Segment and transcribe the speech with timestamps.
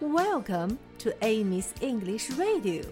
[0.00, 2.86] Welcome to Amy's English Radio。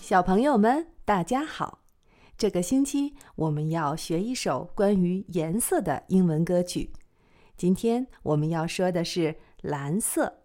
[0.00, 1.80] 小朋友们，大家好！
[2.38, 6.90] 这个星期我们要学一首关于颜色的英文歌曲。
[7.54, 10.44] 今天我们要说的是蓝色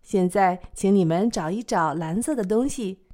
[0.02, 3.06] 现在，请你们找一找蓝色的东西。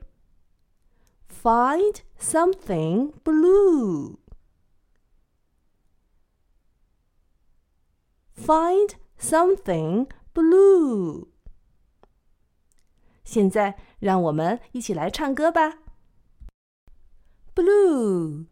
[1.42, 4.16] ，Find something blue。
[8.34, 11.28] Find something blue。
[13.24, 15.80] 现在，让我们一起来唱歌吧。
[17.54, 18.46] blue.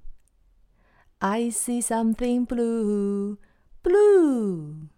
[1.20, 3.38] I see something blue,
[3.82, 4.88] blue.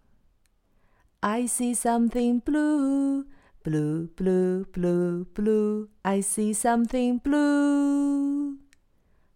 [1.20, 3.26] I see something blue,
[3.68, 5.90] blue, blue, blue, blue.
[6.03, 8.57] I see something blue.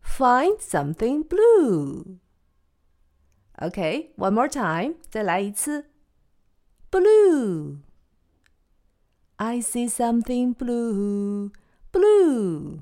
[0.01, 2.19] Find something blue.
[3.61, 4.95] Okay, one more time.
[5.09, 5.85] 再来一次。
[6.89, 7.77] Blue.
[9.39, 11.51] I see something blue,
[11.91, 12.79] blue.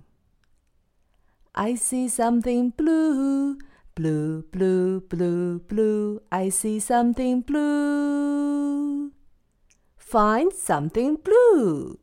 [1.54, 3.58] I see something blue,
[3.94, 6.22] blue, blue, blue, blue.
[6.32, 8.59] I see something blue.
[10.11, 11.97] Find something blue.